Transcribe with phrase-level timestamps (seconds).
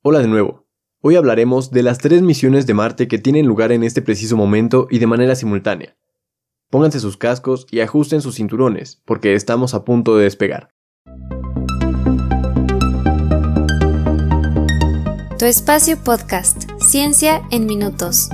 [0.00, 0.64] Hola de nuevo.
[1.00, 4.86] Hoy hablaremos de las tres misiones de Marte que tienen lugar en este preciso momento
[4.90, 5.96] y de manera simultánea.
[6.70, 10.68] Pónganse sus cascos y ajusten sus cinturones, porque estamos a punto de despegar.
[15.36, 18.28] Tu espacio podcast, Ciencia en Minutos.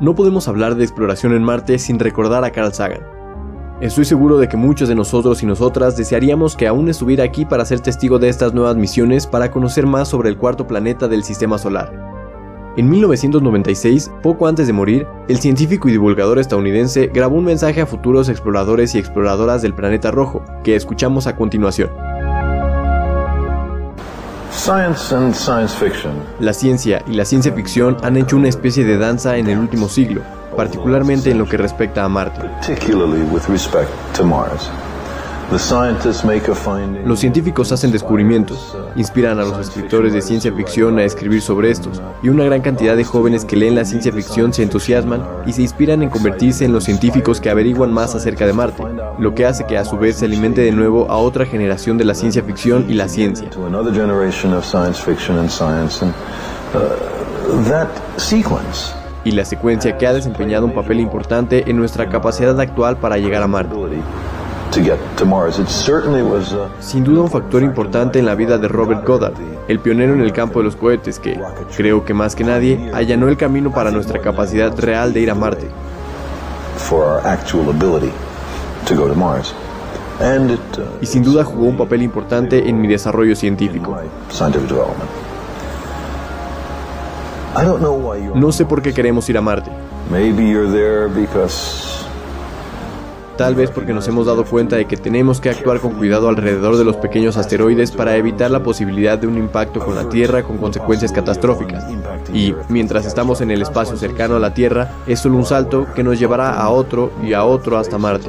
[0.00, 3.02] No podemos hablar de exploración en Marte sin recordar a Carl Sagan.
[3.82, 7.66] Estoy seguro de que muchos de nosotros y nosotras desearíamos que aún estuviera aquí para
[7.66, 11.58] ser testigo de estas nuevas misiones para conocer más sobre el cuarto planeta del Sistema
[11.58, 11.92] Solar.
[12.78, 17.86] En 1996, poco antes de morir, el científico y divulgador estadounidense grabó un mensaje a
[17.86, 21.90] futuros exploradores y exploradoras del planeta rojo, que escuchamos a continuación.
[26.40, 29.88] La ciencia y la ciencia ficción han hecho una especie de danza en el último
[29.88, 30.22] siglo,
[30.56, 32.50] particularmente en lo que respecta a Marte.
[37.04, 42.00] Los científicos hacen descubrimientos, inspiran a los escritores de ciencia ficción a escribir sobre estos,
[42.22, 45.62] y una gran cantidad de jóvenes que leen la ciencia ficción se entusiasman y se
[45.62, 48.84] inspiran en convertirse en los científicos que averiguan más acerca de Marte,
[49.18, 52.04] lo que hace que a su vez se alimente de nuevo a otra generación de
[52.04, 53.50] la ciencia ficción y la ciencia.
[59.24, 63.42] Y la secuencia que ha desempeñado un papel importante en nuestra capacidad actual para llegar
[63.42, 63.74] a Marte.
[66.78, 69.34] Sin duda un factor importante en la vida de Robert Goddard,
[69.66, 71.40] el pionero en el campo de los cohetes que,
[71.76, 75.34] creo que más que nadie, allanó el camino para nuestra capacidad real de ir a
[75.34, 75.66] Marte.
[81.00, 83.96] Y sin duda jugó un papel importante en mi desarrollo científico.
[88.36, 89.70] No sé por qué queremos ir a Marte.
[93.40, 96.76] Tal vez porque nos hemos dado cuenta de que tenemos que actuar con cuidado alrededor
[96.76, 100.58] de los pequeños asteroides para evitar la posibilidad de un impacto con la Tierra con
[100.58, 101.86] consecuencias catastróficas.
[102.34, 106.02] Y mientras estamos en el espacio cercano a la Tierra, es solo un salto que
[106.02, 108.28] nos llevará a otro y a otro hasta Marte.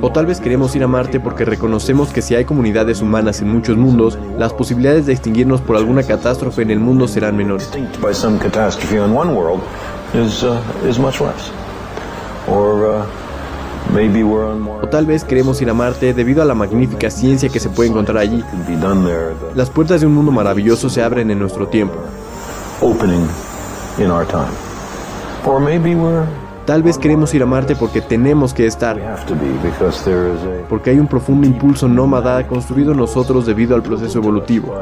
[0.00, 3.48] O tal vez queremos ir a Marte porque reconocemos que si hay comunidades humanas en
[3.48, 7.70] muchos mundos, las posibilidades de extinguirnos por alguna catástrofe en el mundo serán menores.
[14.82, 17.90] O tal vez queremos ir a Marte debido a la magnífica ciencia que se puede
[17.90, 18.42] encontrar allí.
[19.54, 21.94] Las puertas de un mundo maravilloso se abren en nuestro tiempo.
[26.64, 28.96] Tal vez queremos ir a Marte porque tenemos que estar.
[30.68, 34.72] Porque hay un profundo impulso nómada construido en nosotros debido al proceso evolutivo.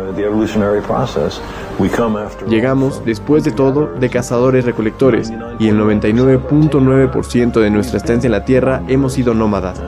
[2.48, 8.82] Llegamos, después de todo, de cazadores-recolectores, y el 99.9% de nuestra estancia en la Tierra
[8.86, 9.80] hemos sido nómadas.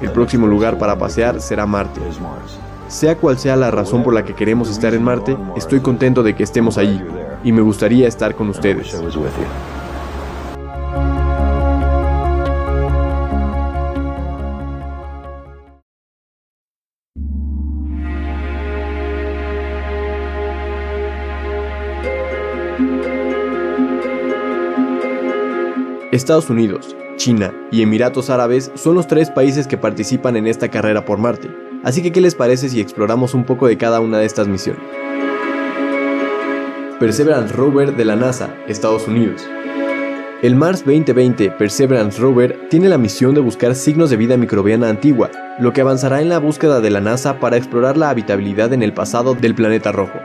[0.00, 2.00] El próximo lugar para pasear será Marte.
[2.88, 6.34] Sea cual sea la razón por la que queremos estar en Marte, estoy contento de
[6.34, 7.00] que estemos allí,
[7.44, 9.00] y me gustaría estar con ustedes.
[26.12, 31.06] Estados Unidos, China y Emiratos Árabes son los tres países que participan en esta carrera
[31.06, 31.50] por Marte,
[31.84, 34.82] así que ¿qué les parece si exploramos un poco de cada una de estas misiones?
[37.00, 39.42] Perseverance Rover de la NASA, Estados Unidos.
[40.42, 45.30] El Mars 2020 Perseverance Rover tiene la misión de buscar signos de vida microbiana antigua,
[45.58, 48.92] lo que avanzará en la búsqueda de la NASA para explorar la habitabilidad en el
[48.92, 50.18] pasado del planeta rojo.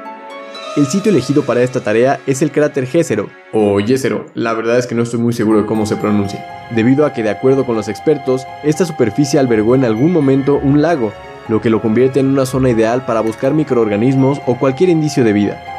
[0.78, 4.86] El sitio elegido para esta tarea es el cráter Jezero, o Jezero, la verdad es
[4.86, 7.76] que no estoy muy seguro de cómo se pronuncia, debido a que de acuerdo con
[7.76, 11.14] los expertos, esta superficie albergó en algún momento un lago,
[11.48, 15.34] lo que lo convierte en una zona ideal para buscar microorganismos o cualquier indicio de
[15.34, 15.77] vida.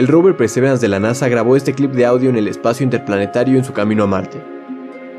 [0.00, 3.58] El rover Perseverance de la NASA grabó este clip de audio en el espacio interplanetario
[3.58, 4.42] en su camino a Marte.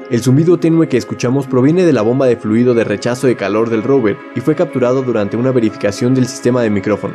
[0.09, 3.69] El zumbido tenue que escuchamos proviene de la bomba de fluido de rechazo de calor
[3.69, 7.13] del rover y fue capturado durante una verificación del sistema de micrófono.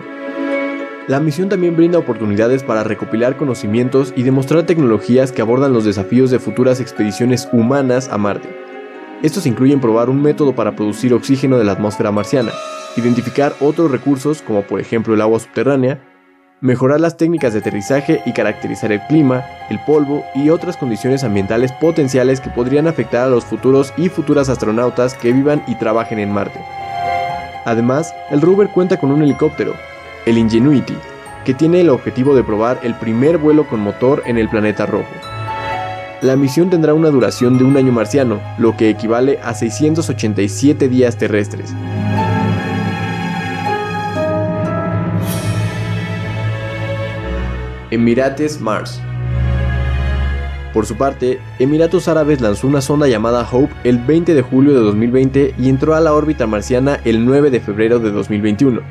[1.09, 6.31] La misión también brinda oportunidades para recopilar conocimientos y demostrar tecnologías que abordan los desafíos
[6.31, 8.49] de futuras expediciones humanas a Marte.
[9.25, 12.53] Estos incluyen probar un método para producir oxígeno de la atmósfera marciana,
[12.97, 16.01] identificar otros recursos como por ejemplo el agua subterránea,
[16.67, 21.71] mejorar las técnicas de aterrizaje y caracterizar el clima, el polvo y otras condiciones ambientales
[21.71, 26.33] potenciales que podrían afectar a los futuros y futuras astronautas que vivan y trabajen en
[26.33, 26.59] Marte.
[27.65, 29.75] Además, el rover cuenta con un helicóptero,
[30.27, 30.97] el Ingenuity,
[31.45, 35.07] que tiene el objetivo de probar el primer vuelo con motor en el planeta rojo.
[36.21, 41.17] La misión tendrá una duración de un año marciano, lo que equivale a 687 días
[41.17, 41.73] terrestres.
[47.97, 49.01] Emirates Mars.
[50.75, 54.81] Por su parte, Emiratos Árabes lanzó una sonda llamada Hope el 20 de julio de
[54.81, 58.83] 2020 y entró a la órbita marciana el 9 de febrero de 2021.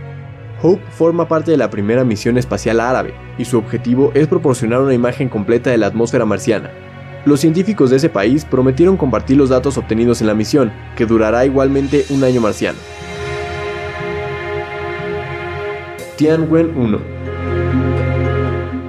[0.59, 4.95] Hope forma parte de la primera misión espacial árabe y su objetivo es proporcionar una
[4.95, 6.71] imagen completa de la atmósfera marciana.
[7.25, 11.45] Los científicos de ese país prometieron compartir los datos obtenidos en la misión, que durará
[11.45, 12.79] igualmente un año marciano.
[16.17, 17.14] Tianwen 1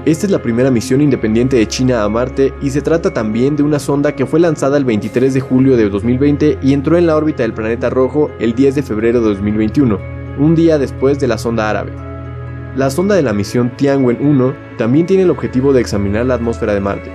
[0.06, 3.64] esta es la primera misión independiente de China a Marte y se trata también de
[3.64, 7.17] una sonda que fue lanzada el 23 de julio de 2020 y entró en la
[7.17, 9.99] órbita del planeta rojo el 10 de febrero de 2021,
[10.38, 11.91] un día después de la sonda árabe.
[12.76, 16.73] La sonda de la misión Tianwen 1 también tiene el objetivo de examinar la atmósfera
[16.73, 17.11] de Marte.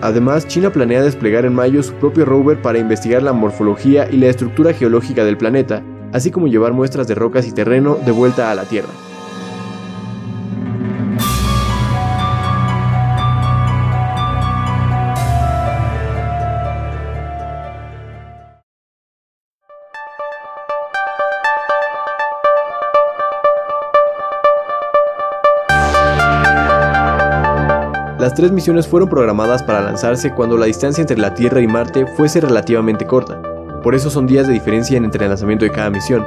[0.00, 4.26] Además, China planea desplegar en mayo su propio rover para investigar la morfología y la
[4.26, 8.56] estructura geológica del planeta, así como llevar muestras de rocas y terreno de vuelta a
[8.56, 8.90] la Tierra.
[28.22, 32.06] Las tres misiones fueron programadas para lanzarse cuando la distancia entre la Tierra y Marte
[32.06, 33.42] fuese relativamente corta,
[33.82, 36.24] por eso son días de diferencia entre el lanzamiento de cada misión.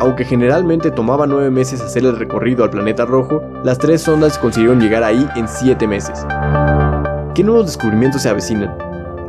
[0.00, 4.80] Aunque generalmente tomaba nueve meses hacer el recorrido al planeta rojo, las tres sondas consiguieron
[4.80, 6.26] llegar ahí en siete meses.
[7.36, 8.76] ¿Qué nuevos descubrimientos se avecinan?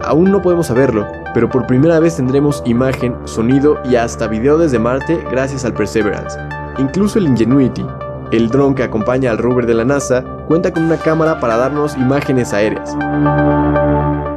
[0.02, 1.06] Aún no podemos saberlo,
[1.36, 6.40] pero por primera vez tendremos imagen, sonido y hasta video desde Marte gracias al Perseverance.
[6.80, 7.86] Incluso el Ingenuity,
[8.31, 11.96] el dron que acompaña al rover de la NASA cuenta con una cámara para darnos
[11.98, 12.96] imágenes aéreas.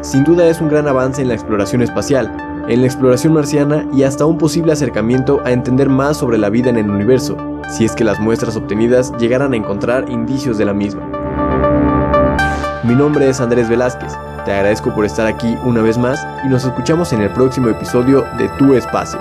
[0.01, 4.03] Sin duda es un gran avance en la exploración espacial, en la exploración marciana y
[4.03, 7.37] hasta un posible acercamiento a entender más sobre la vida en el universo,
[7.69, 11.03] si es que las muestras obtenidas llegaran a encontrar indicios de la misma.
[12.85, 14.13] Mi nombre es Andrés Velázquez,
[14.45, 18.25] te agradezco por estar aquí una vez más y nos escuchamos en el próximo episodio
[18.39, 19.21] de Tu Espacio.